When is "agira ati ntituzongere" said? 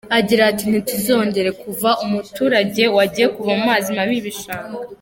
0.17-1.49